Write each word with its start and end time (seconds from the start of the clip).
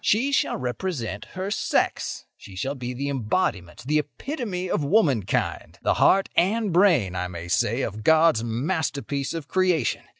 "She 0.03 0.31
shall 0.31 0.57
represent 0.57 1.25
her 1.35 1.51
sex; 1.51 2.25
she 2.35 2.55
shall 2.55 2.73
be 2.73 2.91
the 2.95 3.07
embodiment, 3.07 3.83
the 3.85 3.99
epitome 3.99 4.67
of 4.67 4.83
womankind—the 4.83 5.93
heart 5.93 6.27
and 6.35 6.73
brain, 6.73 7.15
I 7.15 7.27
may 7.27 7.47
say, 7.47 7.83
of 7.83 8.03
God's 8.03 8.43
masterpiece 8.43 9.35
of 9.35 9.47
creation. 9.47 10.01